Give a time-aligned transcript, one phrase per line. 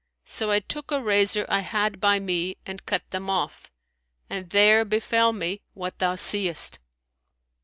[0.25, 3.69] So I took a razor I had by me and cut them off;
[4.31, 6.79] and there befel me what thou seest."